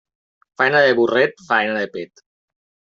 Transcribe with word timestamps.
Faena 0.61 0.81
de 0.85 0.95
burret, 1.01 1.47
faena 1.51 1.79
de 1.81 1.95
pet. 1.97 2.29